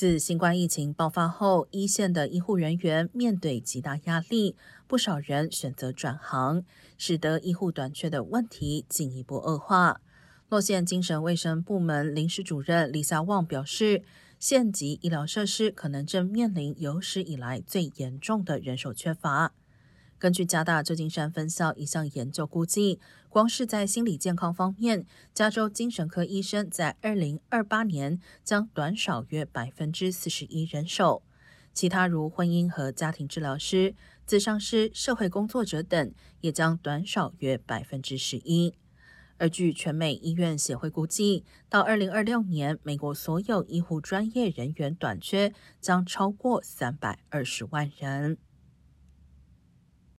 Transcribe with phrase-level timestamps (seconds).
[0.00, 6.64] 自新冠疫情爆发后，一线的医护人员面对极大压力，不少人选择转行，
[6.96, 10.00] 使得医护短缺的问题进一步恶化。
[10.48, 14.02] 洛县精神卫生部门临时主任李夏旺表示，
[14.38, 19.52] 县级医疗设施可能正面临有史以来最严重的人手缺乏。
[20.20, 23.00] 根据加大旧金山分校一项研究估计，
[23.30, 31.22] 光是在心理健康方面，加州精神科医生在二零二八年将短少约百分之四十一人手。
[31.72, 33.94] 其他如婚姻和家庭治疗师、
[34.28, 38.74] 咨商师、社会工作者等，也将短少约百分之十一。
[39.38, 48.36] 而据全美医院协会估计，到二零二六年，美国所有医护专业人员短缺将超过三百二十万人。